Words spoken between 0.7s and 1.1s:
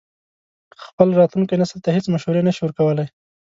خپل